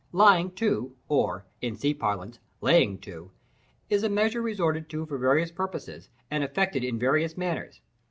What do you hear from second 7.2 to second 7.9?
manners.